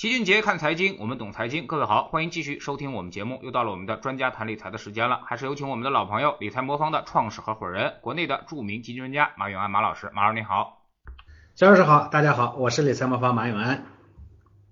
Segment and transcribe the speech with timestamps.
[0.00, 1.66] 齐俊杰看财经，我们懂财经。
[1.66, 3.38] 各位好，欢迎继续收听我们节目。
[3.42, 10.10] 又到了我们的专家谈理财的时间了，还是有请我们的老朋友，理财魔方的创始合伙人，国内的著名基金专家马永安马老师。
[10.14, 10.86] 马老师你好，
[11.54, 13.84] 肖老师好，大家好，我是理财魔方马永安。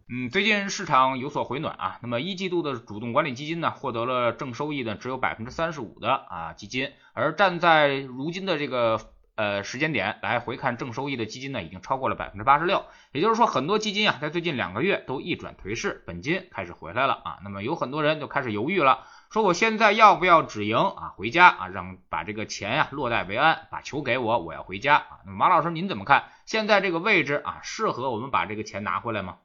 [0.09, 8.99] 嗯，最近市场有所回暖啊，那么一季度的主动管理基金呢，获得了正收益的只有百分之三十五的啊基金，而站在如今的这个。
[9.39, 12.85] 呃，时间点来回看正收益的基金呢，已经超过了百分之八十六。
[13.13, 17.39] 也就是说，很多基金啊，在最近两个月都一转颓势，本金开始回来了啊。
[17.45, 25.21] 那么有很多人就开始犹豫了，说我现在要不要止盈啊，回家啊，让把这个钱呀落袋为安，把球给我，我要回家啊。
[25.25, 26.25] 那么马老师您怎么看？
[26.45, 29.37] 现在这个位置啊，适合我们把这个钱拿回来吗？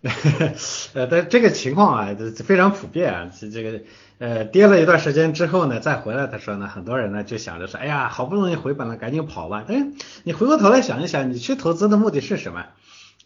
[0.94, 3.30] 呃，但这个情况啊，非常普遍啊。
[3.52, 3.82] 这个
[4.18, 9.64] 呃，跌了一段时间之后呢，再回来的时候呢，很多人呢就想着说，哎呀，好不容易回本了，赶紧跑吧。
[9.68, 9.92] 哎，
[10.24, 12.66] 你回过头来想一想，你去投资的目的是什么？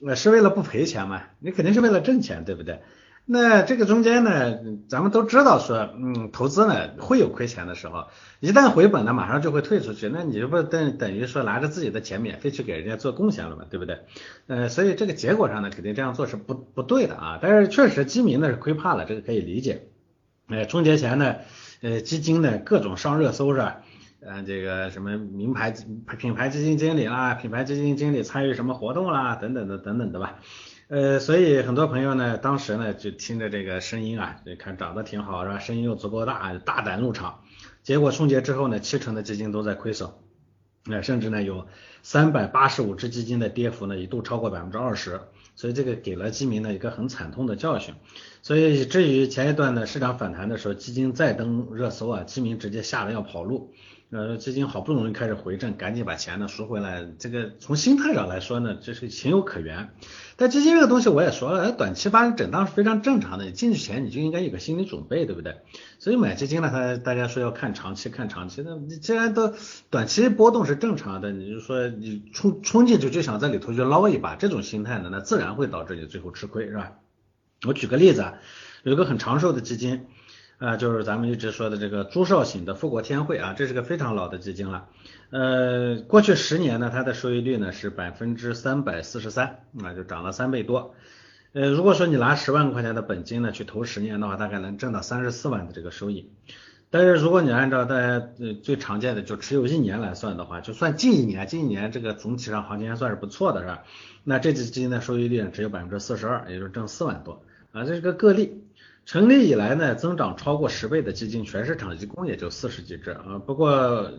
[0.06, 1.23] 呃，是为了不赔钱吗？
[1.38, 2.80] 你肯定是为了挣钱，对不对？
[3.24, 8.08] 那这个中间呢，咱们都知道说，嗯，投资呢会有亏钱的时候，
[8.41, 14.00] 一旦回本呢，马上就会退出去，那你这不等等于说拿着自己的钱免费去给人家做贡献了嘛，对不对？
[14.48, 17.39] 呃，所以这个结果上呢，肯定这样做是不不对的啊。
[17.41, 19.86] 但是确实基民呢是亏怕了，这个可以理解。
[20.48, 21.37] 呃，春节前呢，
[21.81, 23.83] 呃，基金呢各种上热搜是吧？
[24.21, 25.73] 呃，这个什么名牌
[26.19, 30.41] 品牌基金经理啦，品牌基金经理参与什么活动啦，等等的等等的吧。
[30.89, 35.59] 呃，所以很多朋友呢，当时呢就听着这个声音啊，就看长得挺好是吧？
[35.59, 37.41] 声音又足够大，大胆入场。
[37.83, 40.11] 结果春节之后呢，七成的基金都在亏损，
[40.85, 41.67] 那甚至呢有
[42.03, 45.20] 三百八十五只基金的跌幅呢一度超过百分之二十，
[45.55, 47.95] 所以这个给了基民呢一个很惨痛的教训。
[48.42, 53.73] 所以以至于前一段的市场反弹的时候，基金再登热搜啊，基民直接吓得要跑路。
[54.12, 57.08] 呃，基金好不容易开始回正，赶紧把钱呢赎回来。
[57.18, 59.88] 这个从心态上来说呢，这是情有可原。
[60.36, 63.46] 但基金这个东西我也说了，短期发生震荡是非常正常的。
[63.46, 65.56] 你进去前你就应该有个心理准备，对不对？
[65.98, 68.62] 所以买基金呢，它大家说要看长期，看长期。
[68.62, 69.55] 那你既然都
[69.89, 76.92] 短期波动是正常的，你就说你冲冲进去就想在里头去捞一把，这种心态呢，那自然会导致你最后吃亏，是吧？
[77.67, 78.34] 我举个例子啊，
[78.83, 80.05] 有个很长寿的基金。
[80.62, 84.86] 啊，就是咱们一直说的这个朱少醒的富国天惠啊，这是个非常老的基金了。
[85.30, 90.95] 呃，过去十年呢，它的收益率呢是百分之三百四十三，那，就涨了三倍多。
[91.52, 96.30] 呃，如果说你拿十万块钱的本金呢去投十年的话，大概能挣到三十四万的这个收益。
[96.90, 98.24] 但是如果你按照大家
[98.62, 103.83] 最常见的就持有一年来算的话，就算近一年，近一年这个总体上行情还算是不错的，是吧？
[104.22, 108.61] 那这只基金的收益率只有百分之四十二，也就是挣四万多啊，这是个个例。
[109.05, 113.42] 成立以来呢，增长超过十倍的基金，全市场一共也就四十几只啊。
[113.45, 114.11] 不过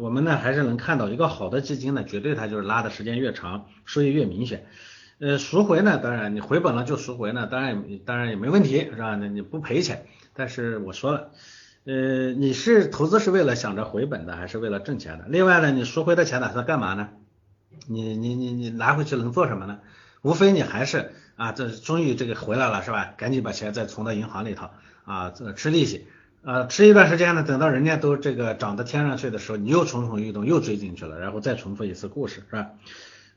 [0.00, 4.66] 我们呢还是能看到，一个好的基金呢，绝对它就是拉的时间越长，收益越明显。
[5.18, 9.16] 呃，赎回呢，当然你回本了就赎回呢，当然当然也没问题，是吧？
[9.16, 10.06] 那你不赔钱。
[10.32, 11.30] 但是我说了，
[11.84, 15.26] 呃，你是投资是为了想着回本的，还是为了挣钱的？
[15.28, 17.08] 另外呢，你赎回的钱打算干嘛呢？
[17.86, 19.80] 你你你你拿回去能做什么呢？
[20.22, 23.14] 无非你还是啊，这终于这个回来了是吧？
[23.16, 24.68] 赶紧把钱再存到银行里头
[25.06, 26.06] 啊，这吃利息，
[26.42, 32.66] 呃，吃一段时间呢，等到人家都这个涨到天上去的时候，你又蠢蠢欲动，又追进去了，然后再重复一次故事是吧？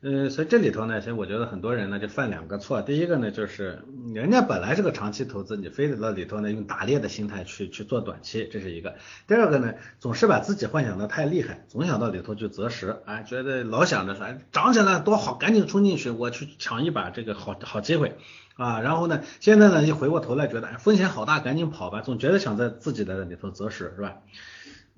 [0.05, 2.81] 嗯，所以这里头呢，其实我觉得很多人呢就犯两个错。
[2.81, 3.83] 第一个呢，就是
[4.13, 8.95] 人家本来是个长期投资，你非得到里头呢用打猎的心态去去做短期，这是一个。
[9.27, 18.17] 第二个呢，总是把自己幻想的太厉害，总想到里头去择时，哎，觉得老想着说涨起来多好，赶紧冲进去，我去抢一把这个好好机会
[18.57, 18.81] 啊。
[18.81, 24.17] 然后呢，现在呢一回过头来觉得哎风险好大，赶紧跑吧，总觉得想在自己的里头择时，是吧？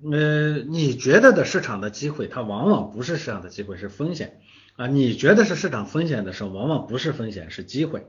[0.02, 4.40] 呃，你觉得的市场的机会，它往往不是市场的机会，是风险。
[4.76, 8.06] 啊，你觉得是市场风险的时候，往往不是风险，是机会。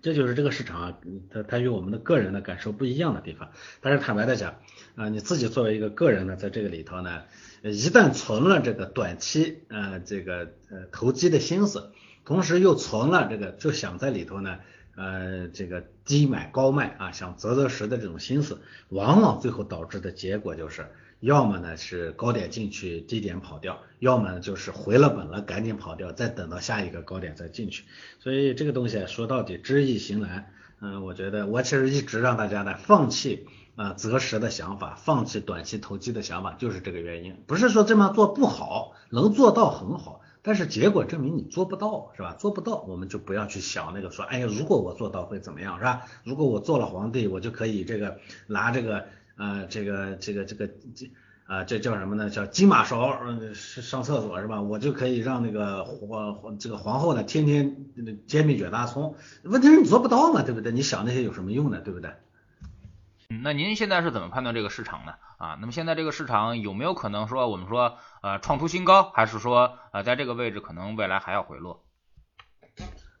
[0.00, 0.98] 这就是这个市场啊，
[1.30, 3.50] 它它与我们的个人的感受不一样的地方。
[3.82, 4.56] 但是坦白的讲，
[4.96, 7.24] 啊，你自己作为一个个人呢，在这个里头呢，
[7.62, 11.92] 一旦存了这个短期呃这个呃投机的心思，
[12.24, 14.60] 同时又存了这个就想在里头呢
[14.96, 20.86] 呃这个低买高卖啊，想择择时的这种心思，往往最后导致的结果就是。
[21.22, 27.84] 要么呢是高点进去，低点跑掉；要么就是回了本了，赶紧跑掉，再等到下一个高点再进去。
[28.18, 30.52] 所以这个东西说到底知易行难。
[30.80, 33.46] 嗯，我觉得我其实一直让大家呢放弃
[33.76, 37.40] 啊择时的想法，放弃短期投机的想法，就是这个原因。
[37.46, 42.34] 不是说这么做不好，能做到很好，但是结果证明你做不到，是吧？
[42.36, 46.02] 做不到，我们就不要去想那个说，哎呀，如果我做到会怎么样，是吧？
[46.24, 49.06] 如果我做了皇帝，我就可以这个拿这个。
[49.36, 51.10] 啊，这个这个这个这
[51.46, 52.30] 啊，这叫什么呢？
[52.30, 54.62] 叫金马勺，嗯，上厕所是吧？
[54.62, 57.76] 我就可以让那个皇这个皇后呢，天天
[58.26, 59.16] 煎饼卷大葱。
[59.42, 60.72] 问题是你做不到嘛，对不对？
[60.72, 61.80] 你想那些有什么用呢？
[61.80, 62.12] 对不对？
[63.42, 65.14] 那您现在是怎么判断这个市场呢？
[65.38, 71.82] 啊，那么现在这个市场有没有可能说我们说呃创出新高，还是说呃在这个位置可能未来还要回落？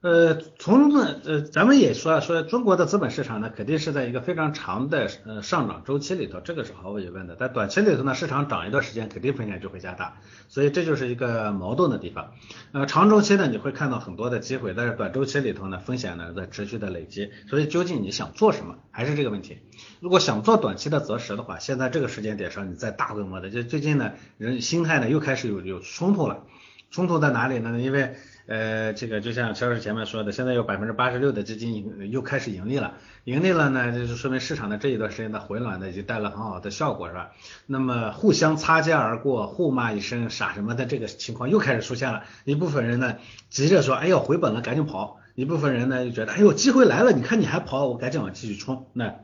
[0.02, 7.36] 呃，从呃，咱们也说说中国的资本市场呢，肯定是在一个非常长的呃上涨周期里头，这个是毫无疑问的。
[7.38, 10.16] 但短期里头呢，市场涨一段时间，肯定风险就会加大，
[10.48, 12.32] 所以这就是一个矛盾的地方。
[12.72, 17.30] 呃，长周期呢，你会看到很多的机会，但是短周期里头呢，风险呢在持续的累积。
[17.48, 19.58] 所以究竟你想做什么，还是这个问题。
[20.00, 26.42] 如果想做短期的择时的话，现在这个时间点上，你在大规模的，就最近呢，人心态呢又开始有有冲突了。
[26.90, 27.80] 冲突在哪里呢？
[27.80, 28.16] 因为
[28.52, 32.92] 呃，这个就像肖老师前面说的，现在有百分之八十六的基金又开始盈利了，
[33.24, 37.30] 盈利了呢，就是说明市场的这一段时间的回暖呢，已经带来很好的效果，是吧？
[37.64, 43.16] 那么互相擦肩而过，互骂一声傻什么的这个情况又开始出现了，一部分人呢
[43.48, 48.86] 急着说，哎呦回本了，赶紧跑；一部分人呢就觉得，哎呦机会来了，你看你还跑，我赶紧往继续冲。
[48.92, 49.14] 那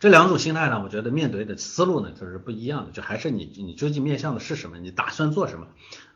[0.00, 5.66] 这两种心态呢，我觉得面对的思路呢就是不一样的，就还是你你究竟面向的是什么，你打算做什么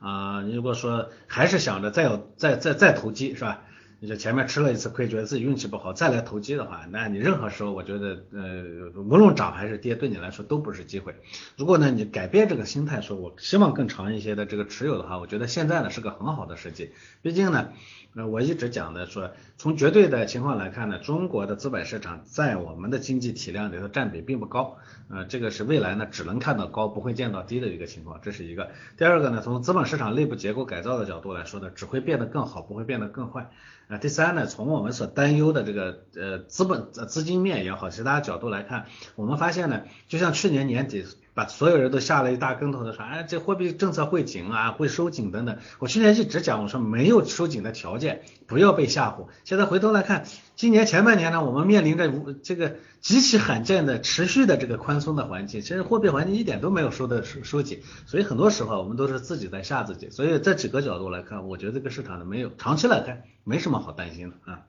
[0.01, 0.43] 啊？
[0.43, 3.63] 你如果说还是想着再有再再再投机是吧？
[4.05, 11.15] 你就前面吃了一次亏，觉得自己运气不好，再来投机的话，那你任何时候我觉得呃无论涨还是跌，对你来说都不是机会。
[11.57, 16.91] 如果呢你改变这个心态，说我希望更长一些的这个持有的话，我觉得现在呢是个很好的时机，
[17.23, 17.71] 毕竟呢。
[18.17, 24.77] 呃我一直讲的说，从绝对的情况来看呢，中国的资本市场在我们的经济体量里头占比并不高，
[25.11, 28.71] 呃，这个是未来呢只能看到高，不会见到低的一个情况，这是一个。
[28.97, 33.51] 第二个呢，从资本市场内部结构改造的角度来说呢，只会变得更好，不会变得更坏。
[33.99, 38.87] 第三呢，从我们所担忧的这个呃资本资金面也好，其他角度来看，
[39.17, 41.05] 我们发现呢，就像去年年底。
[41.35, 45.59] 把所有人都吓了一大跟头的说，哎，这货币政策会紧啊，会收紧等等。
[45.81, 49.27] 我去年一直讲，我说没有收紧的条件，不要被吓唬。
[49.45, 52.09] 现在回头来看，今年前半年呢，我们面临着
[52.43, 60.11] 这个极其罕见的持续的这个宽松的环境，其实货币环境一点都没有收的收收紧，所以很多时候我们都是自己在吓自己。
[60.11, 64.63] 所以这几个角度来看，我觉得这个市场呢没有长期来看没什么好担心的啊。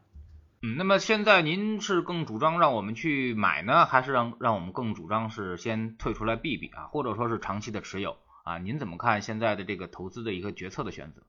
[0.77, 8.57] 那么现在您是更主张让我们去买呢，还是让让我们更主张是先退出来避避啊，或者说是长期的持有啊？
[8.57, 11.21] 您怎么看现在的这个投资的一个决策的选择？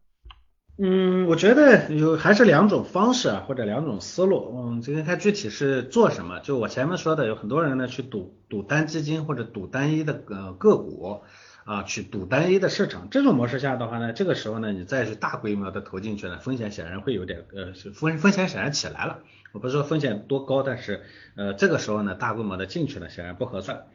[0.79, 4.55] 嗯，我觉得有还是两种方式啊，或者两种思路。
[4.55, 6.41] 嗯，这个看具体是做什么。
[6.41, 11.23] 就我前面说的，有很多人呢去赌赌单基金或者赌单一的呃个股。
[11.67, 19.19] 啊，去赌单一的市场，这种模式下的话呢，这个时候呢，你再去大规模的投进去呢，风险显然会有点，呃，风风险显然起来了。
[19.51, 21.03] 我不是说风险多高，但是，
[21.35, 23.87] 呃，这个时候呢，大规模的进去呢，显然不合算。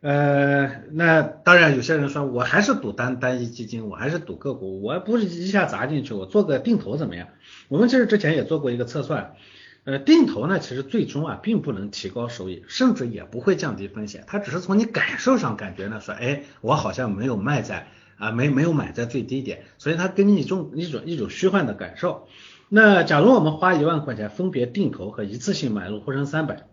[0.00, 7.28] 呃，那当然有些人说，我还是赌单单一基金，我还是赌个股，我不是一下砸进去，我做个定投怎么样？
[7.68, 9.34] 我们其实之前也做过一个测算。
[9.84, 14.22] 呃，定投呢，其实最终啊，并不能提高收益，甚至也不会降低风险。
[14.28, 22.28] 它只是从你感受上感觉呢，说，哎，我好像没有卖在啊，没没有买在最低点，所以它给你一种一种一种虚幻的感受。
[22.68, 26.64] 那假如我们花一万块钱分别定投和一次性买入沪深三百，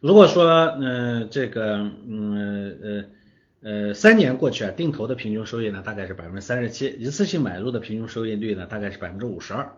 [0.00, 0.48] 如果说，
[0.80, 3.04] 嗯，这个，嗯呃
[3.62, 9.76] 呃，三年过去啊，定投的平均收益呢，大概是百分之三十七，一次性买入的平均收益率呢，大概是百分之五十二。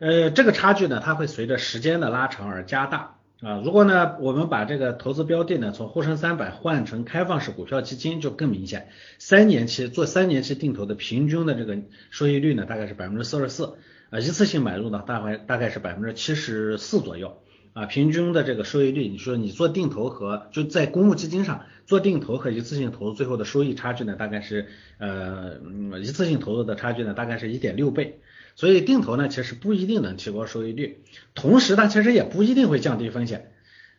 [0.00, 3.60] 呃，这个差距呢，它会随着时间的拉长而加大啊。
[3.62, 8.88] 如果呢，我们把这个投资标的呢，从沪深三百换成开放式股票基金，就更明显。
[9.18, 11.76] 三年期做三年期定投的平均的这个
[12.08, 13.74] 收益率呢，大概是百分之四十四
[14.08, 14.18] 啊。
[14.20, 17.42] 一次性买入呢，大概大概是百分之七十四左右
[17.74, 17.84] 啊。
[17.84, 25.58] 平均的这个收益率，你说你做定投和就在公募基金上做定投和一次性投资最后的收益差距呢，大概是呃
[26.00, 28.18] 一次性投入的差距呢，大概是一点六倍。
[28.56, 31.02] 所以定投呢，其实不一定能提高收益率，
[31.34, 33.52] 同时它其实也不一定会降低风险。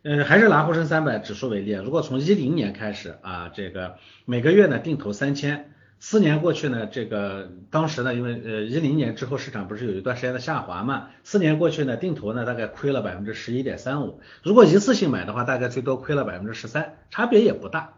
[0.03, 17.93] 嗯，还是拿沪深三百指数为例，如果从一零年开始啊，这个每个月呢定投三千，四年过去呢，这个当时呢，因为呃一零年之后市场不是有一段时间的下滑嘛，四年过去呢，定投呢大概亏了百分之十一点三五，如果一次性买的话，大概最多亏了百分之十三，差别也不大。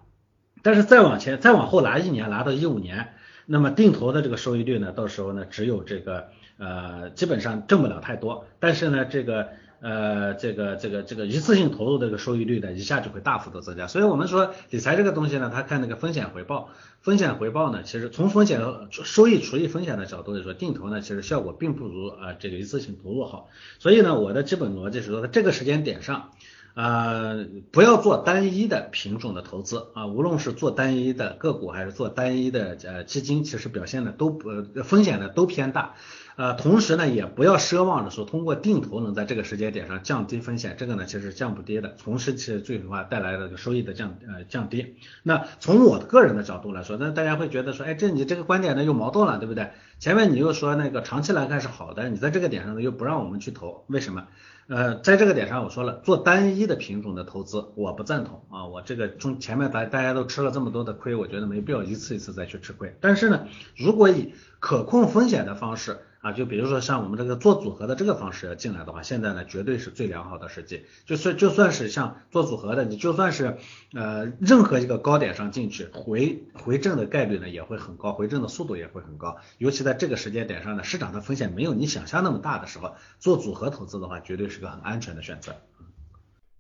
[0.62, 3.14] 但是再往前再往后拿一年，拿到一五年，
[3.46, 6.32] 那么定投的这个收益率呢，到时候呢只有这个。
[6.58, 9.50] 呃，基本上挣不了太多，但是呢，这个
[9.82, 13.88] 呃，这个这个这个一次性投入这个收益率呢，一下就会大幅度增加。
[13.88, 16.70] 所以我们说理财这个东西呢，它看那个风险回报，
[17.02, 23.50] 风险回报呢，其实从风险收益除以风险的角度来说，定投呢，其实效果并不如啊这个一次性投入好。
[23.80, 26.32] 所以呢，我的基本逻辑是说，在这个时间点上。
[26.76, 35.94] 呃，不要做单一的品种的投资啊，无论是做单一的个股还是做单一的呃基金，其实表现的都呃风险呢都偏大。
[36.36, 44.96] 呃，同时呢，也不要奢望着说通过定投能在这个时间点上降低风险，这个呢其实降不跌的，同时其实最终化带来的收益的降呃降低。
[45.22, 49.72] 那从我个人的角度来说，那大家会觉得说，哎，这你这个观点呢又矛盾了，对不对？
[50.00, 54.28] 前面你又说那个长期来看是好的，你在这个点上呢又不让我们去投，为什么？
[54.68, 62.96] 呃，在这个点上我说了，做单一的品种的投资我不赞同啊，我这个中前面大大家都吃了这么多的亏，我觉得没必要一次一次再去吃亏。
[63.02, 70.86] 但是呢，如果以可控风险的方式，啊，就比如说像我们这个做组合的这个方式要进来的话，现在呢绝对是最良好的时机。
[71.06, 73.58] 就算就算是像做组合的，你就算是
[73.94, 79.36] 呃任何一个高点上进去，回回正的概率呢也会很高，回正的速度也会很高。
[79.58, 85.58] 尤其在这个时间点上呢，市场的风险没有你想象那么大的时候，做组合投资的话，绝对是个很安全的选择。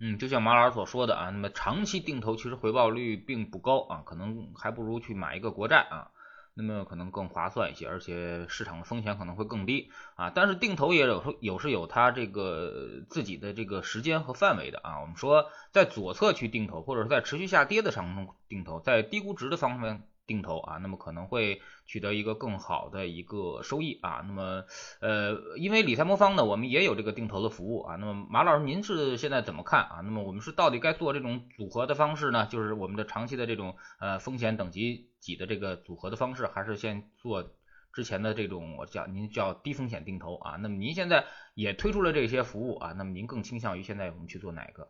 [0.02, 6.12] 嗯，就像马老师所说的啊，那么长期定投其实回报率并不高啊，可能还不如去买一个国债啊。
[6.54, 10.30] 那么可能更划算一些，而且市场的风险可能会更低啊。
[10.30, 15.02] 但是定投也有时有是有它这个自己的这个时间和范围的啊。
[15.02, 20.04] 我们说在左侧去定投，或者是在持续下跌的场中定投，在低估值的方面。
[20.26, 24.24] 定投啊，那么可能会取得一个更好的一个收益啊。
[24.26, 24.64] 那么，
[25.02, 27.98] 呃，因为理财魔方呢，我们也有这个定投的服务啊。
[27.98, 30.00] 那么，马老师，您是现在怎么看啊？
[30.02, 32.46] 那么，我们是到底该做这种组合的方式呢？
[32.46, 37.50] 就是我们的长期的这种呃风险等级几的这个组合的方式，还是先做
[37.94, 40.58] 之前的这种我叫您叫低风险定投啊？
[40.60, 41.24] 那么您现在
[41.56, 42.92] 也推出了这些服务啊？
[42.92, 44.90] 那么您更倾向于现在我们去做哪个？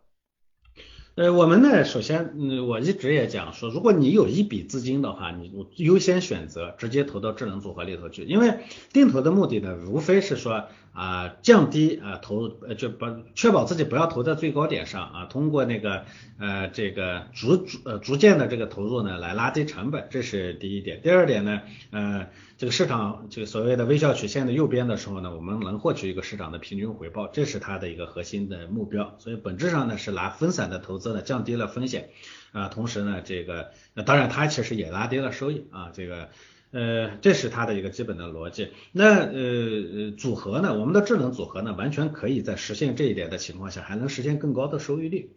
[1.14, 8.62] 呃，我们呢，首先，嗯，我一直也讲说，如果你有一笔资金的话，你优先选择直接投到智能组合里头去，因为
[8.92, 16.06] 定投的目的呢，无非是说啊，降低啊投，呃，就把确保自己不要投在最高点上啊，通过那个
[16.40, 21.02] 呃这个逐逐呃逐渐的这个投入呢，来拉低成本，这是第一点。
[21.02, 22.28] 第二点呢，呃。
[22.56, 29.16] 这个市场就所谓的微笑曲线的右边的时候呢，我们能获取一个市场的平均回报，这是它的一个核心的目标。
[29.20, 32.12] 所以本质上呢是拿分散的投资呢降低了风险
[32.54, 36.30] 啊，同时呢这个那当然它其实也拉低了收益啊，这个
[36.74, 38.70] 呃这是它的一个基本的逻辑。
[38.92, 45.30] 那呃组合呢，我们的智能组合呢完全可以在实现这一点的情况下，还能实现更高的收益率。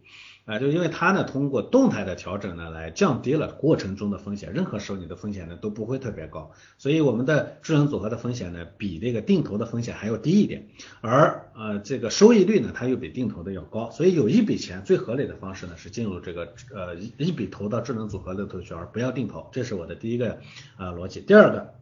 [0.47, 10.69] 啊，就因为它呢，通过动态的调整呢，来降低了过程中的风险，任何时候你的风险呢都不会特别高，所以我们的智能组合的风险呢，比这个定投的风险还要低一点，
[11.01, 20.39] 而呃这个收益率呢，它又比定投的要高，所以有一笔钱最合理的方式呢，是进入这个呃一笔投到智能组合里头去，而不要定投，这是我的第一个
[20.77, 21.19] 啊逻辑。
[21.19, 21.73] 第二个，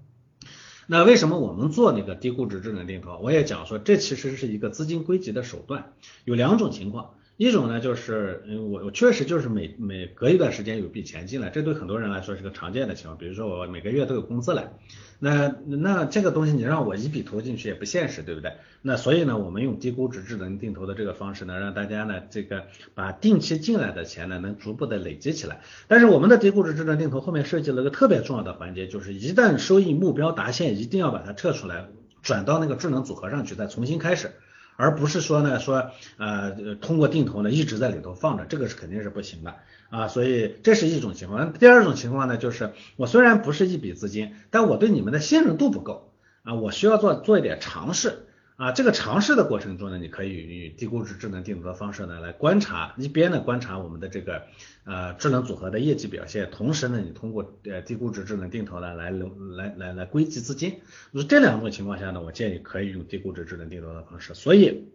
[0.87, 3.19] 那为什么我们做那个低估值智能定投？
[3.19, 5.93] 我也讲说，这其实是一个资金归集的手段，
[6.23, 7.11] 有两种情况。
[7.37, 13.17] 一种呢，就是嗯，我我确实就是每每隔一段时间有笔钱进来，这对很多人来说是个常见的情况。
[13.17, 14.71] 比如说我每个月都有工资来，
[15.19, 18.53] 那那这个东西你让我一笔投进去也不现实，对不对？
[18.81, 25.59] 那所以呢，我们用低估值智能定投的这个方式呢，让大家呢这个把定期进来的钱呢能逐步的累积起来。
[25.89, 31.87] 但是我们的低估值智能定投后面设计了个特别重要的环节，就是一旦收益目标达线，一定要把它撤出来，
[32.21, 34.31] 转到那个智能组合上去，再重新开始。
[34.77, 39.55] 而不是说呢，说呃通过定投呢一直在里头放着，这个是肯定是不行的
[39.89, 41.53] 啊，所以这是一种情况。
[41.53, 46.11] 第二种情况呢，就是我虽然不是一笔资金，但我对你们的信任度不够
[46.43, 48.24] 啊，我需要做做一点尝试。
[48.57, 54.43] 啊，这个尝试的过程中呢，你可以与低估值智能定投的方式呢来观察，一边呢观察我们的这个
[54.85, 60.79] 呃智能组合的业绩表现，同时呢你通过呃低估值智能定投呢来来来来来归集资金。
[61.27, 64.33] 这两种情况下呢，我建议可以用低估值智能定投的方式。
[64.33, 64.87] 所以，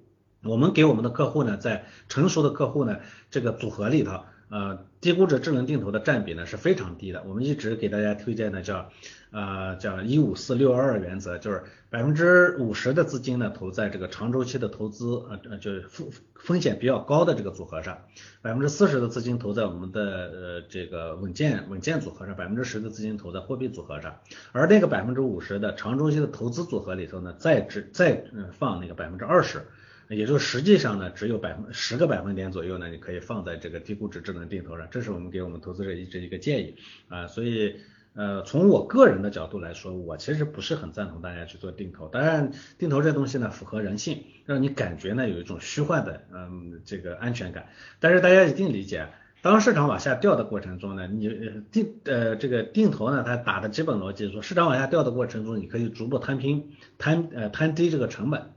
[0.43, 2.97] 我们给我们的客户呢，在成熟的客户呢
[3.31, 4.23] 这个组合里头。
[4.51, 7.23] 呃，低估值智能定投的占比呢是非常低的。
[7.25, 8.91] 我们一直给大家推荐的叫，
[9.31, 17.97] 呃，叫一五四六二二原则，就是百分之五十的资金呢投在这个长周期的投资，呃呃，就是风风险比较高的这个组合上，
[18.43, 24.19] 百分之四十的资金投在我们的呃这个稳健稳健组合上，百分之十的资金投在货币组合上，
[24.51, 28.25] 而那个百分之五十的长周期的投资组合里头呢，再只再
[28.59, 29.63] 放那个百分之二十。
[30.11, 36.75] 也就实际上呢，只有百分十个百分点左右呢，你可以放在这个低估值智能定投上，这是我们给我们投资者一直一个建议
[37.07, 37.29] 啊。
[37.29, 37.77] 所以
[38.15, 42.09] 呃，从我个人的角度来说，我其实不是很赞同大家去做定投。
[42.09, 47.69] 当然，定投这东西呢，符合人性，让你感觉呢有一种虚幻的嗯这个安全感。
[48.01, 49.07] 但是大家一定理解，
[49.43, 51.29] 当市场往下掉的过程中呢，你
[51.71, 58.51] 定呃这个定投呢，它打的基本逻辑是说，市场往下掉的过程中，你可以逐步摊平摊呃摊低这个成本，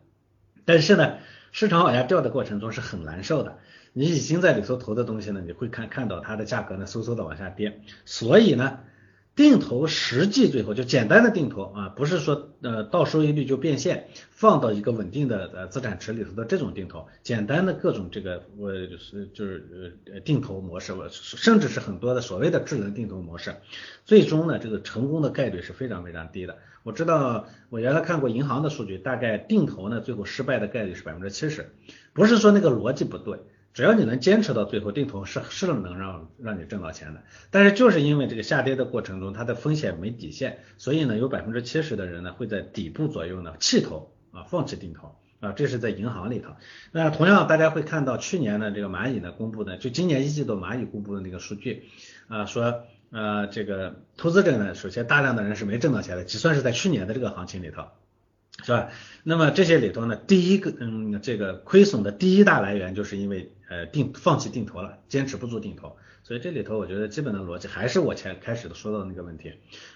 [0.65, 1.17] 但是呢。
[1.53, 3.59] 市场往下掉的过程中是很难受的。
[3.93, 7.79] 你已经在里头投的东西呢，你会看看到它的价格呢，嗖嗖的往下跌。
[8.05, 8.79] 所以呢，
[9.35, 23.55] 定投实际最后就简单的定投啊，不是说呃到收益率就变现，放到一个稳定的呃资产池里头的这种定投，简单的各种这个我就是就是呃定投模式，我甚至是很多的所谓的智能定投模式，
[24.05, 26.57] 最终呢这个成功的概率是非常非常低的。
[26.83, 31.71] 我知道我原来看过银行的数据，大概定投呢最后失败的概率是百分之七十，
[32.13, 33.39] 不是说那个逻辑不对。
[33.73, 37.23] 只要你能坚持到最后，定投是是能让让你挣到钱的。
[37.49, 46.51] 但是就是因为这个下跌的过程中，它的风险没底线，所以呢，有百分之七十的人呢会在底部左右呢弃投啊，放弃定投啊，这是在银行里头。
[46.91, 51.85] 那同样大家会看到去年的这个蚂蚁呢公布的，就今年一季度蚂蚁公布的那个数据
[52.27, 57.85] 啊，说呃这个投资者呢，首先大量的人是没挣到钱的，只算是在去年的这个行情里头。
[58.63, 58.91] 是吧？
[59.23, 65.97] 那么这些里头呢，第一个，嗯，这个亏损的第一大来源就是因为呃定放弃定投了，坚持不做定投。
[66.23, 69.53] 所以这里头我觉得基本的逻辑还是我前开始的说到的那个问题，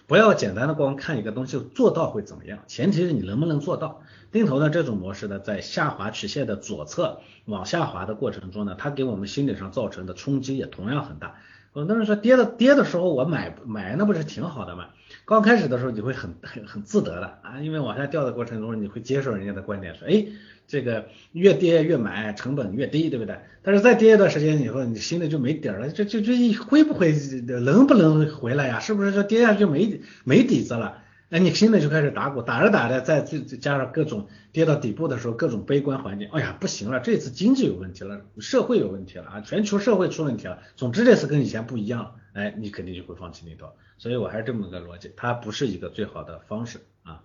[0.08, 4.02] 不要简单的光看一个东西做到会怎么样，前提是你能不能做到。
[4.32, 11.36] 定投的这种模式呢，在下滑曲线的左侧往下滑的过程中呢，它给我们心理上造成的冲击也同样很大。
[11.78, 14.88] 很多人说跌的跌的时候我买买那不是挺好的吗？
[15.26, 20.26] 刚开始的时候你会很很很自得的啊，因为往下掉的过程中你会接受人家的观点说，哎，
[20.68, 23.38] 这个越跌越买成本越低，对不对？
[23.62, 27.14] 但是再跌一段时间以后，你心里就没底了，这这这会不会
[27.46, 28.80] 能不能回来呀？
[28.80, 31.04] 是不是就跌下去没没底子了？
[31.30, 47.22] 哎，你心里就开始打鼓，打着打着，再再加上各种跌到底部的时候，各种悲观环境，哎呀，不行了，这次经济有问题了，社会有问题了啊，全球社会出问题了，总之这次跟以前不一样了，哎，你肯定就会放弃定投，所以我还是这么个逻辑，它不是一个最好的方式啊。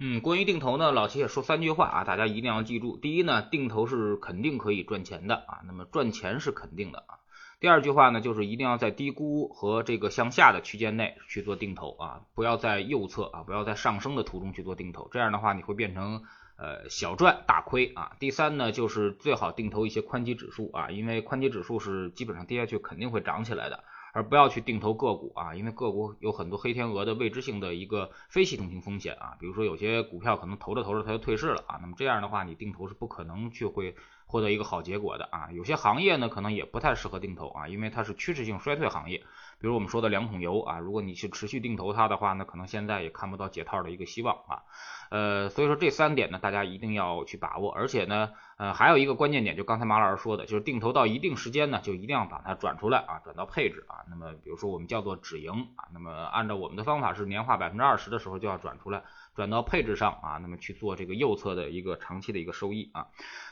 [0.00, 7.16] 嗯，关于定投呢，老齐也说三句话啊，大家一定要记住，第一呢，定投是肯定可以赚钱的啊，那么赚钱是肯定的啊。
[7.60, 16.22] 第二句话呢，就是一定要在低估和这个向下的区间内去做定投啊，不要在右侧啊，不要在上升的途中去做定投，这样的话你会变成
[16.56, 18.16] 呃小赚大亏啊。
[18.20, 33.94] 第三呢，就是最好定投一些宽基指数啊，因为宽基指数是基本上跌下去肯定会涨起来的，而不要去定投个股啊，因为个股有很多黑天鹅的未知性的一个非系统性风险啊，比如说有些股票可能投着投着它就退市了啊，那么这样的话你定投是不可能去会。
[34.30, 39.24] 获得一个好结果的啊，有些行业呢可能也不太适合定投啊，因为它是趋势性衰退行业，
[39.60, 44.62] 比如我们说的两桶油啊，如果你去持续定投它的话，那可能现在也看不到解套的一个希望啊，
[45.10, 59.02] 呃，所以说这三点呢，大家一定要去把握，而且呢，呃，还有一个关键点，就刚才马老师说的，就是定投到一定时间呢，就一定要把它转出来啊，转到配置啊，那么比如说我们叫做止盈啊，那么按照我们的方法是年化百分之二十的时候就要转出来。
[59.38, 63.06] 转到配置上啊，那么去做这个右侧的一个长期的一个收益啊。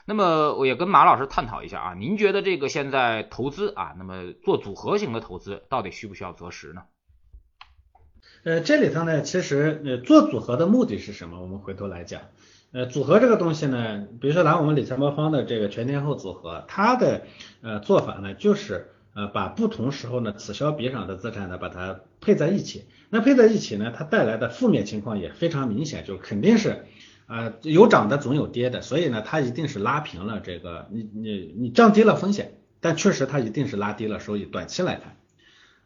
[0.05, 6.83] 那么我也跟马老师探讨一下啊，您觉得这个现在投资啊，那么做组合型的投资到底需不需要择时呢？
[8.42, 11.40] 呃，这里头呢，其实呃做组合的目的是什么？
[11.40, 12.22] 我们回头来讲，
[12.72, 17.27] 呃，组合这个东西呢，比如说拿我们理财魔方的这个全天候组合，它的
[17.62, 22.85] 呃做法呢，就是呃把不同时候呢此消彼长的资产呢，把它配在一起。
[23.09, 26.87] 那配在一起呢，它带来的负面情况也非常明显，就肯定是，
[27.29, 35.16] 呃，有涨的总有跌的，所以呢，它一定是拉平了这个，你你你降低了风险，但确实它一定是拉低了收益，短期来看，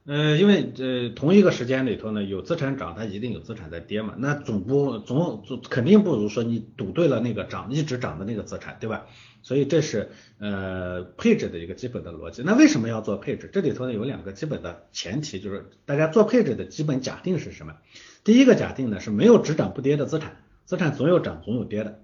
[0.06, 9.04] 呃，因为呃同一个时间里头呢，有资产涨，它一定有资产在跌嘛，那总不总总肯定不如说你赌对了那个涨一直涨的那个资产，对吧？
[9.42, 12.42] 所以这是呃配置的一个基本的逻辑。
[12.44, 13.50] 那为什么要做配置？
[13.52, 17.74] 这里头呢有两个基本的前提，就是大家做配置的基本假定是什么？
[18.24, 22.02] 第一个假定呢是没有只涨不跌的资产，资产总有涨总有跌的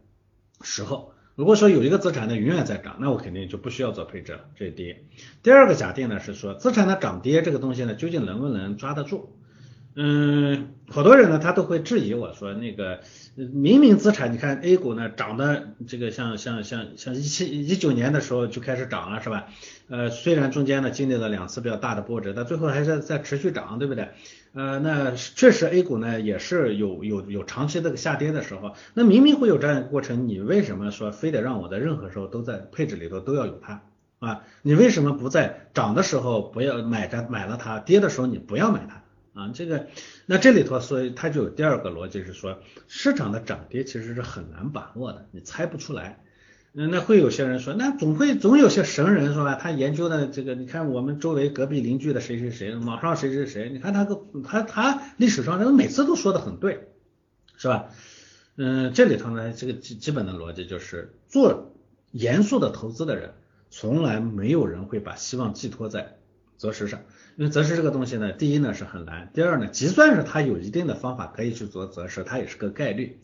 [0.62, 1.12] 时候。
[1.34, 4.96] 如果说有一个资产呢永远在涨，那我肯定就不需要做配置了，这是第一。
[5.42, 9.35] 第二个假定呢是说资产的涨跌这个东西呢究竟能不能抓得住？
[9.98, 13.00] 嗯，好多人呢，他都会质疑我说，那个
[13.34, 19.46] 明明资产，你看 A 股呢涨的这个像像像像一七一九年的时候就开始涨了，是吧？
[19.88, 24.10] 呃，虽然中间呢经历了两次比较大的波折，但最后还是在持续涨，对不对？
[24.52, 33.80] 呃，那确实 A 股呢也是有有有长期这个下跌的时候，那明明会有这样一个过程，你为什么说非得让我在任何时候都在配置里头都要有它
[34.18, 34.42] 啊？
[34.60, 39.02] 你为什么不在涨的时候不要买着买了它，跌的时候你不要买它？
[39.36, 39.88] 啊，这个，
[40.24, 46.22] 那这里头，所以它就有第二个逻辑是说，市场的涨跌其实是很难把握的，你猜不出来。
[46.72, 49.54] 嗯，那会有些人说，那总会总有些神人是吧？
[49.54, 56.88] 他研究的这个，你看我们周围隔壁邻居的谁谁谁，网上谁谁谁，你看他个他他历史上他每次都说的很对，
[57.58, 57.90] 是吧？
[58.56, 61.74] 嗯，这里头呢，这个基基本的逻辑就是做
[62.10, 63.34] 严肃的投资的人，
[63.68, 66.16] 从来没有人会把希望寄托在
[66.56, 67.00] 择时上，
[67.36, 73.18] 因为择时这个东西呢，第一呢是很难，第二呢，即算是他有一定的方法可以去做择时，它也是个概率。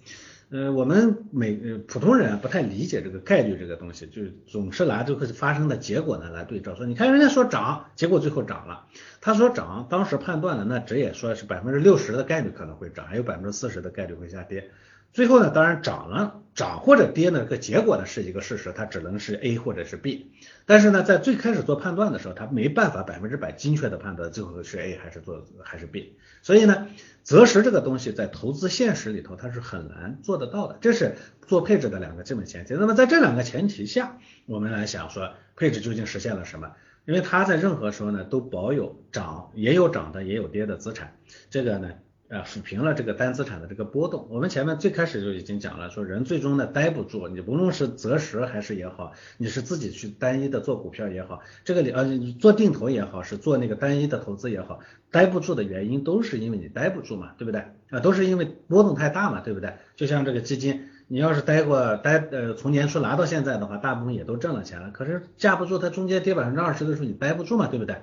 [0.50, 8.84] 呃，我们每呃普通人不太理解这个概率这个东西，就总是拿最后发生的结果呢来对照，说你看人家说涨，结果最后涨了，
[9.22, 14.70] 他说涨，当时判断的那只也说是百分之六十的概率可能会涨，还有百分之四十的概率会下跌。
[15.12, 20.33] 最后呢，当然涨了，涨或者跌呢，个结果呢是一个事实，它只能是 A 或者是 B。
[20.64, 26.16] 但是呢，在最开始做判断的时候，它没办法百分之百精确的判断最后是 A 还是做还是 B。
[26.40, 26.88] 所以呢，
[27.22, 32.72] 择时这个东西在投资现实里头它是很难做得到的，这是做配置的两个基本前提。
[32.72, 36.72] 那么在这两个前提下，我们来想说配置究竟实现了什么？
[37.05, 41.18] 因为它在任何时候呢都保有涨，也有涨的，也有跌的资产，
[41.51, 41.90] 这个呢。
[42.32, 44.26] 呃，抚平了这个单资产的这个波动。
[44.30, 52.06] 我们前面最开始就已经讲了，说人最终呢待不住，你无论是择时还是也好，你是自己去单一的做股票也好，这个里呃
[52.40, 57.66] 做定投也好，是做那个单一的投资也好，待不住的原因都是因为你待不住嘛，对不对？
[57.90, 59.74] 啊，都是因为波动太大嘛，对不对？
[59.94, 67.96] 就像这个基金，你要是待过待呃从年初拿到现在的话，大部分也都挣了钱了，可是架不住它中间跌百分之二十的时候，你待不住嘛，对不对？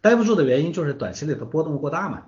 [0.00, 2.22] 待不住的原因就是短期里的波动过大嘛。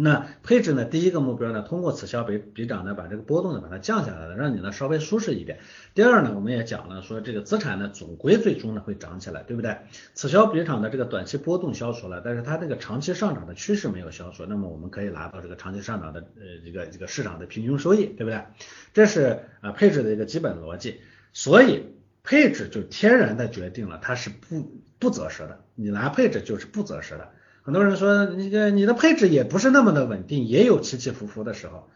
[0.00, 0.84] 那配置呢？
[0.84, 5.58] 第一个目标呢，通过此消彼彼长呢，把这个波动呢把它降下来了，让你呢稍微舒适一点。
[5.92, 9.76] 第二呢，我们也讲了，说这个资产呢总归最终呢会涨起来，对不对？
[10.14, 18.40] 此消彼长的这个短期波动消除了，但是它这个长期上涨的趋势没有消除，那么我们可以拿到这个长期上涨的呃这个这个市场的平均收益，对不对？
[18.94, 21.00] 这是啊配置的一个基本逻辑。
[21.32, 21.82] 所以
[22.22, 27.32] 配置就天然的决定了它是不不择时的，你拿配置就是不择时的。
[27.68, 31.86] 很多人说，那个你的配置也不是那么的稳定，也有起起伏伏的时候。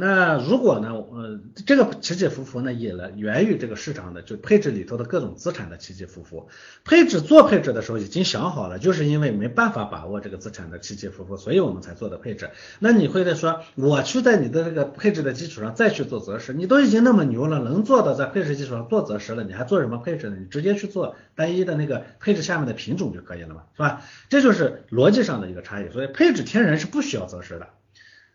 [0.00, 6.48] 那如果呢，呃，这个起起伏伏呢，也来源于这个市场的就配置里头的各种资产的起起伏伏。
[6.84, 12.50] 配置做配置的时候已经想好了，就是因为没办法把握这个资产的起起伏伏，所以我们才做的配置。
[12.78, 20.36] 那你会在说，我去在你的这个配置的基础上再去做择时，你都已经那么牛了，能做到在配置基础上做择时了，你还做什么配置呢？
[20.38, 24.02] 你直接去做单一的那个配置下面的品种就可以了嘛，是吧？
[24.28, 25.90] 这就是逻辑上的一个差异。
[25.90, 27.66] 所以配置天然是不需要择时的。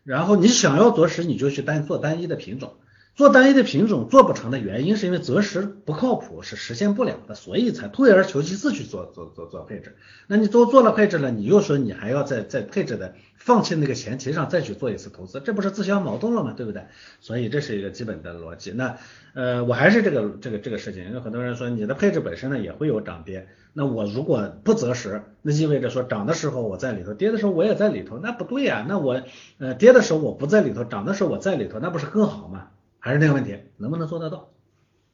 [0.04, 2.74] 然后你想要择食，你就去单做单一的品种，
[3.16, 9.94] 做单一的品种做不成的原因是因为择时不靠谱，是实现不了的，所以才退而求其次去做做做做配置。
[10.26, 16.54] 那你都做了配置了，你又说你还要在在配置的放弃那个前提上再去做一次投资，这不是自相矛盾了吗？
[16.56, 16.86] 对不对？
[17.20, 18.72] 所以这是一个基本的逻辑。
[18.72, 18.96] 那
[19.34, 23.46] 呃，我还是这个这个这个事情，有很多人说你的配置本身呢也会有涨跌。
[23.72, 28.84] 那我如果不择时，那意味着说涨的时候我在里头，跌的时候我也在里头，那不对呀。
[28.88, 29.22] 那我
[29.58, 32.70] 呃跌的时候我不在里头，涨的时候我在里头，那不是更好吗？
[33.04, 34.48] 还是那个问题，能不能做得到？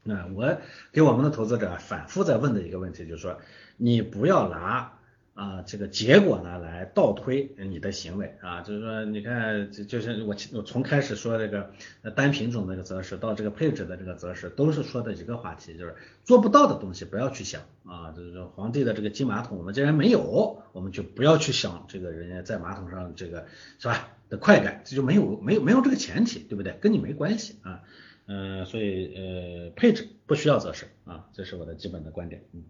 [0.05, 0.59] 那我
[0.92, 3.40] 给我们的投资者反复在问的一个问题就是说，
[3.76, 4.92] 你不要拿。
[5.33, 11.70] 啊，这个结果呢，来倒推你的行为啊，就是说，你看，就就是我我从开始说这个
[12.14, 23.46] 单品种那个择时，到这个配置的这个择时，都是说的一个话题，就是做不到的东西不要去想啊，就是说皇帝的这个金马桶，我们既然没有，我们就不要去想这个人家在马桶上这个
[23.79, 26.79] 是吧的快感，这就没有没有没有这个前提，对不对？
[26.81, 27.83] 跟你没关系啊，
[28.27, 32.64] 嗯，所以呃，配置不需要择时啊，这是我的基本的观点，嗯。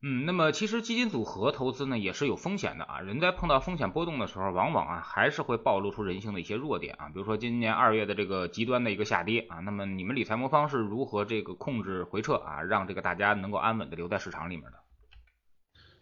[0.00, 3.00] 嗯，那么其实基金组合投资呢也是有风险的啊。
[3.00, 7.08] 人在碰到风险波动的时候，往往啊还是会暴露出人性的一些弱点啊。
[7.08, 14.78] 比如说今年二月的这个极端的一个下跌啊，那么你们理财魔方是如何这个控制回撤啊，让这个大家能够安稳的留在市场里面的？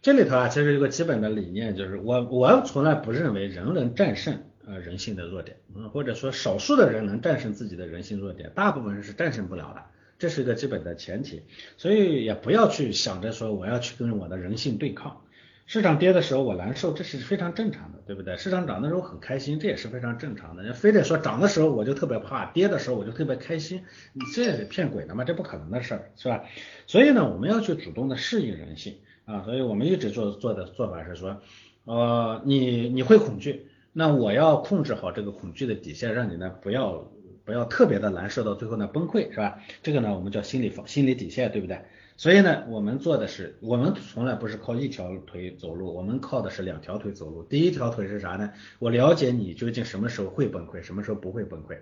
[0.03, 9.83] 这里头啊，其实有个基本的理念，就是我我从来不认为人能战胜呃人性的弱点，嗯，或者说少数的人能战胜自己的人性弱点，大部分人是战胜不了的。
[10.19, 11.43] 这是一个基本的前提，
[11.77, 15.21] 所以也不要去想着说我要去跟我的人性对抗。
[15.67, 18.37] 市场跌的时候我难受，这是非常正常的，对不对？
[18.37, 20.63] 市场涨的时候很开心，这也是非常正常的。
[20.63, 25.23] 人非得说涨的时候我就特别怕，跌的时候我就特别开心，你这是骗鬼的嘛？
[25.25, 26.45] 这不可能的事儿，是吧？
[26.87, 29.43] 所以呢，我们要去主动的适应人性啊。
[29.43, 31.41] 所以我们一直做做的做法是说，
[31.83, 37.11] 呃，你你会恐惧，那我要控制好这个恐惧的底线，让你呢不要。
[37.47, 39.57] 不要特别的难受到最后呢崩溃是吧？
[39.81, 41.79] 这个呢我们叫心理防心理底线对不对？
[42.17, 47.43] 所以呢我们做的是我们从来不是靠一条腿走路，我们靠的是两条腿走路。
[47.43, 48.51] 第一条腿是啥呢？
[48.79, 51.77] 我了解你究竟什么时候会崩溃，什么时候不会崩溃。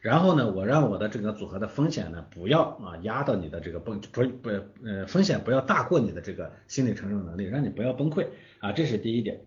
[0.00, 4.48] 然后呢我让我的这个组合的风险呢不要啊压到你的这个崩不不
[4.82, 8.28] 呃风险不要大过你的这个心理承受能力，让你不要崩溃
[8.58, 9.42] 啊这是第一点。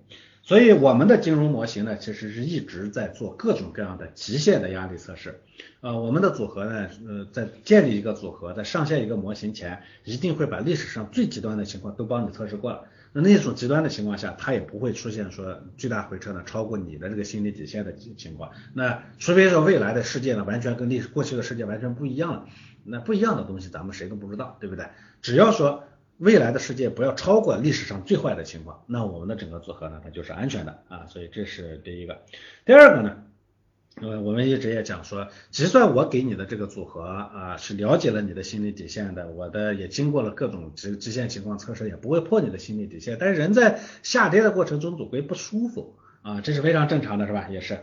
[0.46, 5.42] 所以我们的金融模型呢，其实是一直在做各种各样的极限的压力测试。
[5.80, 12.84] 呃，我们的组合呢，呃，在建立一个组合，在上线一个模型前，一定会把历史上最极端的情况都帮你测试过了。
[13.14, 18.52] 那那种极端的情况下，它也不会出现说巨大回撤呢，超过你的这个心理底线的情况。
[18.74, 22.46] 那除非说未来的世界呢，完全跟历史过去的世界完全不一样了，
[22.84, 24.88] 那不一样的东西咱们谁都不知道，对不对？
[25.22, 25.86] 只要说
[26.18, 31.06] 未来的世界不要超过历史上最坏的情况，那我们的整个组合呢，它就是安全的啊。
[31.08, 32.22] 所以这是第一个。
[32.66, 33.24] 第二个呢？
[34.02, 43.18] 呃，我们一直也讲说，就算我给你的这个组合啊，是了解了你的心理底线的，我的也经过了各种极极限情况测试，也不会破你的心理底线。
[43.20, 47.50] 但是人在下跌的过程中总归不舒服啊，这是非常正常的，是吧？
[47.50, 47.78] 也是。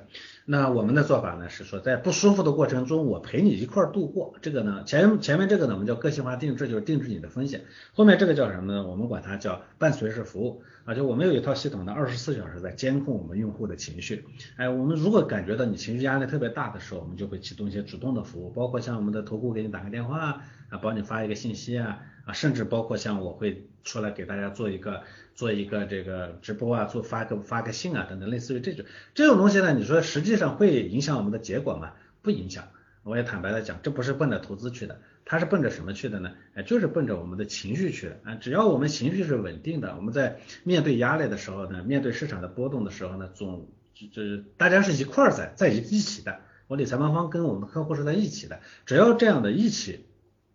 [0.51, 4.35] 那我们的做法呢是说，在不舒服的过程中，我陪你一块儿度过。
[4.43, 7.61] 这个呢，前前面这个呢，我们叫个性化定制，就是定制你的风险。
[7.93, 8.85] 后面这个叫什么呢？
[8.85, 14.25] 我们管它叫伴随式服务啊，就我们有一套系统呢，二十四小时在监控我们用户的情绪。
[14.57, 25.05] 哎，我们如果感觉到你情绪压力特别大的时候，我们就会启动一些主动的服务，包括像我们的投顾给你打个电话啊，帮你发一个信息啊，啊，甚至包括像我会出来给大家做一个。
[25.41, 31.93] 做一个这个直播啊，做发个发个信啊等等，类似于这种这种东西呢，你说实际上会影响我们的结果吗？
[32.21, 32.69] 不影响。
[33.05, 36.33] 我也坦白的讲，这不是奔着投资去的，它是奔着什么去的呢？
[36.53, 38.35] 哎，就是奔着我们的情绪去的啊。
[38.35, 46.41] 只要我们情绪是稳定的，我们在面对压力的时候呢，面对市场的波动的时候呢，总就是大家是一块儿在在一一起的。
[46.67, 50.05] 我理财方方跟我们的客户是在一起的，只要这样的一起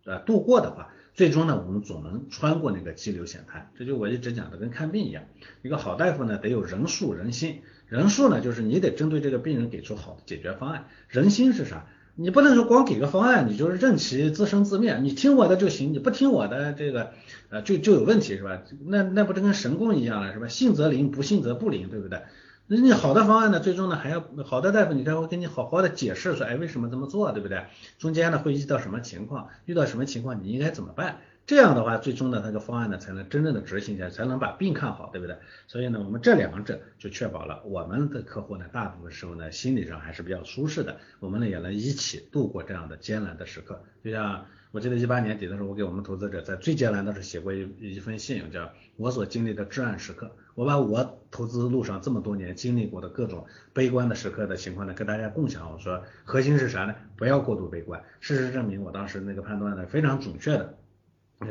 [0.04, 0.92] 呃度过的话。
[1.16, 5.24] 最终呢，我们总能穿过那个激流险滩，这就我一直讲的，跟看病一样，
[5.62, 11.86] 一个好大夫呢得有人术人心，人术呢就是你得针对这个病人给出好的解决方案，人心是啥？
[12.16, 17.12] 你不能说光给个方案，你就是任其自生自灭，你听我的就行，你不听我的这个
[17.48, 18.60] 呃就就有问题是吧？
[18.84, 20.48] 那那不就跟神功一样了是吧？
[20.48, 22.20] 信则灵，不信则不灵，对不对？
[22.68, 27.64] 那你好的方案呢，最终呢还要好的大夫，你看会给你好好的解释说，哎，为什么这么做，对不对？
[27.96, 31.18] 中间呢会遇到什么情况，遇到什么情况你应该怎么办？
[31.46, 35.36] 这样的话，最终呢那个方案呢才能真正的执行起来，才能把病看好，对不对？
[35.68, 44.44] 所以呢，我们这两者就确保了我们的客户呢，大部分时候呢心理上还是比较舒适的，我们呢也能一起度过这样的艰难的时刻，就像。
[44.72, 50.30] 我记得一八年底的时候，我给我们投资者在最艰难的时候写过一一封信，叫我所经历的至暗时刻。
[50.56, 55.70] 我把我投资路上这么多年经历过的各种悲观的时刻的情况呢，跟大家共享。
[55.70, 56.94] 我说核心是啥呢？
[57.14, 58.02] 不要过度悲观。
[58.20, 60.74] 事实证明，我当时那个判断呢非常准确的。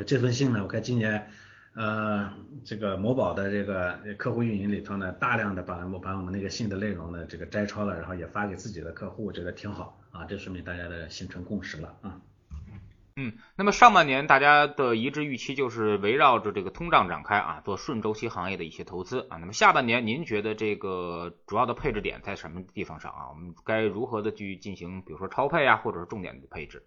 [0.08, 1.28] 这封信呢，我看今年
[1.76, 12.20] 呃这个某宝的这个客户运营里头呢，大量的把我把我们那个信的内容呢这个摘抄了，然后也发给自己的客户，我觉得挺好啊，这说明大家的形成共识了啊。
[13.18, 19.38] 嗯，那么上半年大家的一致预期就是围绕着这个通胀展开啊，做顺周期行业的一些投资啊。
[19.38, 23.30] 那么下半年您觉得这个主要的配置点在什么地方上啊？
[23.30, 26.84] 我们该如何的去进行，比如说超配啊，或者是重点的配置？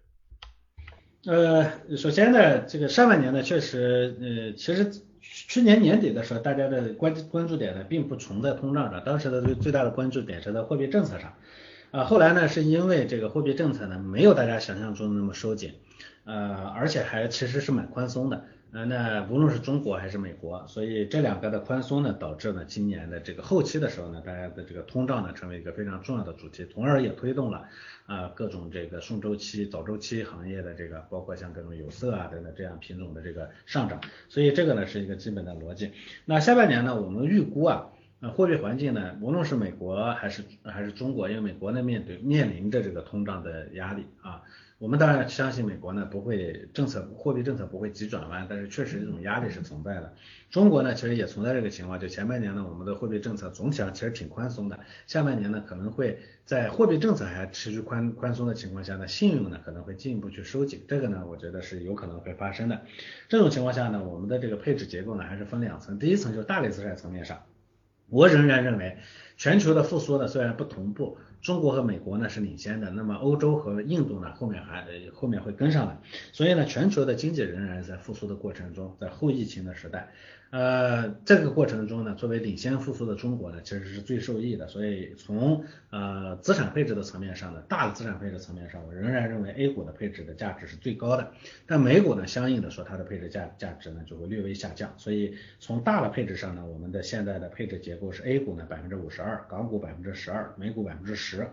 [1.25, 11.33] 呃，首先呢，这个上半年呢，确实，呃，其实去年年底的时候，大家的关关注点呢，并不存在通胀上，当时的最最大的关注点是在货币政策上
[11.89, 12.03] 啊。
[12.03, 15.73] 后来呢，是因为这个货币政策呢，没有大家想象中那么收紧。
[16.25, 27.65] 呃，而且还其实是蛮宽松的，呃，那无论是中国还是美国，所以这两个的宽松呢，导致呢今年的这个后期的时候呢，大家的这个通胀呢成为一个非常重要的主题，从而也推动了
[28.05, 35.91] 啊各种这个顺周期、早周期行业的这个，包括像各种有色啊等等这样品种的这个上涨，所以这个呢是一个基本的逻辑。
[36.25, 37.87] 那下半年呢，我们预估啊，
[38.19, 44.43] 呃，货币环境呢，无论是美国还是还是中国，因为美国呢面对面临着这个通胀的压力啊。
[44.79, 50.13] 我们当然相信美国呢不会政策货币政策不会急转弯，但是确实这种压力是存在的。
[50.49, 62.79] 中国呢其实也存在这个情况，就前半年呢我们的货币政策总体上其实挺宽松的，下半年呢可能会在货币政策还持续宽宽松的情况下呢，信用呢可能会进一步去收紧，这个呢我觉得是有可能会发生的。
[63.27, 67.43] 这种情况下呢，我们的这个配置结构呢还是分两层，第一层就是大类资产层面上，
[68.07, 68.97] 我仍然认为
[69.35, 71.17] 全球的复苏呢虽然不同步。
[71.41, 75.97] 中国和美国呢是领先的，那么欧洲和印度呢后面还后面会跟上来，
[76.33, 80.11] 所以呢全球的经济仍然在复苏的过程中，在后疫情的时代，
[80.51, 91.31] 呃这个过程中呢作为领先复苏的中国呢其实是最受益的，所以从呃资产配置的层面上呢，大的资产配置层面上，我仍然认为 A 股的配置的价值是最高的，
[91.67, 101.47] 但美股呢相应的说它的配置价价值呢就会略微下降，所以从大的配置上呢，我们的现在的配置结构是 A 股呢百分之五十二，港股百分之十二，美股百分之十。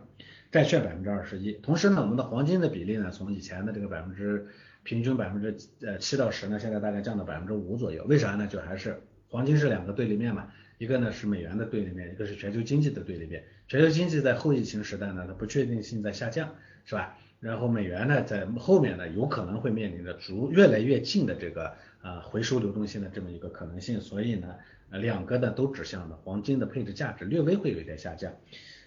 [0.53, 4.47] 债券百分之二十一，同时呢，我们的黄金的比例呢，从以前的这个百分之
[4.87, 8.05] 平均百分之呃七到十呢，现在大概降到百分之五左右。
[8.05, 8.47] 为啥呢？
[8.47, 10.47] 就还是黄金是两个对立面嘛，
[10.79, 13.43] 一个呢是美元的对立面，一个是全球经济的对立面。
[13.67, 17.19] 全球经济在后疫情时代呢，它不确定性在下降，是吧？
[17.41, 24.55] 然后美元呢，在后面呢，有可能会面临着逐越来越近的这个呃回收流动性的这么一个可能性，所以呢，
[24.91, 28.33] 呃两个呢都指向了黄金的配置价值略微会有一点下降。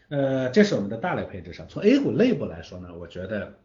[0.07, 3.55] 呃，这是我们的大类配置上，从 A 股内部来说呢，我觉得。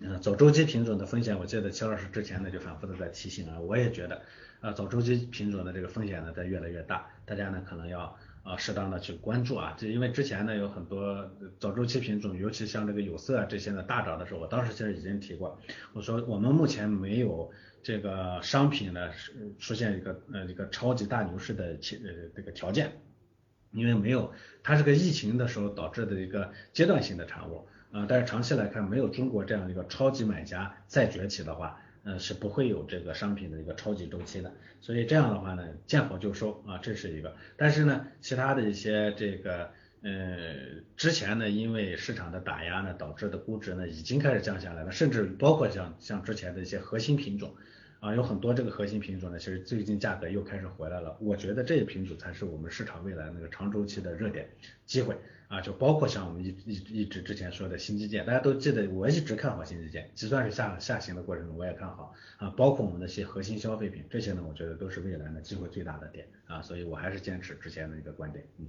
[0.00, 4.20] 嗯，走周期品种的风险，我记得肖老师之前呢就反复的在提醒啊，我也觉得，
[4.60, 11.30] 啊，走周期品种的这个风险呢在越来越大，大家呢可能要啊适当的去关注啊，就因为之前呢有很多
[11.60, 15.58] 走周期品种，尤其像这个有色啊这些呢大涨的时候，我当时其实已经提过，
[15.92, 17.50] 我说我们目前没有
[17.82, 21.78] 这个商品呢是出现一个呃一个超级大牛市的呃
[22.34, 23.00] 这个条件，
[23.70, 27.68] 因为没有，它是个疫情的时候导致的一个阶段性的产物。
[27.94, 34.52] 啊，但是长期来看，没有中国这样一个超级买家再崛起的话，嗯，是不会有这个商品的一个超级周期的。
[34.80, 37.36] 所以这样的话呢，见好就收啊，这是一个。
[37.56, 39.70] 但是呢，其他的一些这个，
[40.02, 40.56] 呃，
[40.96, 47.54] 之前呢，因为市场的打压呢，导致的估值呢，已经开始降下来了，甚至包括像像之前的一些核心品种。
[48.04, 51.16] 啊，有很多这个核心品种呢，其实最近价格又开始回来了。
[51.22, 54.46] 我觉得这些品种才是我们市场未来那个长周期的热点
[54.84, 55.16] 机会
[55.48, 68.66] 啊，就包括像我们一一一直之前说的新基建，大家都记得我一直看好新基建，就算是下下行的过程中我也看好啊，包括我们那些核心消费品，这些呢，我觉得都是未来呢机会最大的点啊，所以我还是坚持之前的一个观点，嗯。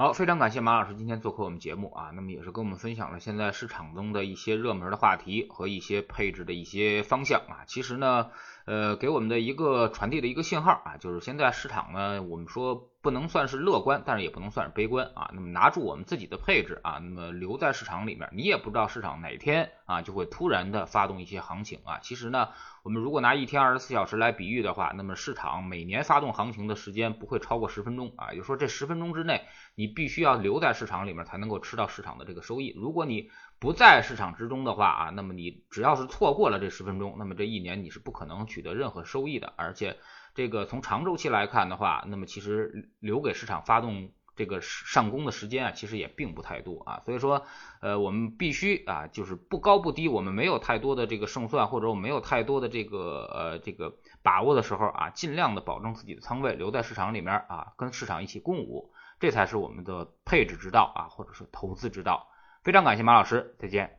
[0.00, 7.64] 好，非常感谢马老师今天做客我们节目啊，那么也是跟我们分享了现在市场中的一些热门的话题和一些配置的一些方向啊。
[7.66, 8.30] 其实呢，
[8.64, 12.88] 呃，给我们的一个传递的一个信号啊，就是现在市场呢，我们说。
[13.02, 15.30] 不能算是乐观，但是也不能算是悲观啊。
[15.32, 21.98] 那么拿住我们自己的配置啊，那么留在市场里面，你也不知道市场哪天啊就会突然的发动一些行情啊。
[22.02, 22.50] 其实呢，
[22.82, 28.32] 我们如果拿一天二十四小时来比喻的话，那么市场每年发动行情的时间不会超过十分钟啊。
[28.32, 32.74] 也就是说，这十分钟之内，你必须要留在市场里面才能够吃到市场的这个收益。
[32.76, 39.96] 如果你不在市场之中的话啊，那么你只要是错过了这十分钟，那么这一年你是不可能取得任何收益的，而且。
[40.34, 47.02] 这个从长周期来看的话，那么其实留给市场发动这个上攻的时间啊，其实也并不太多啊。
[47.04, 47.44] 所以说，
[47.80, 62.28] 呃，我们必须啊，就是不高不低，我们没有太多的这个胜算，或者我们没有太多的这个呃这个把握的时候啊，尽量的保证自己的仓位留在市场里面啊，跟市场一起共舞，这才是我们的配置之道啊，或者是投资之道。
[62.62, 63.98] 非常感谢马老师，再见。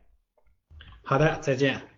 [1.04, 1.91] 好的，再见。